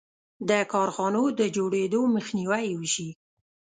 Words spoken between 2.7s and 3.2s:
وشي.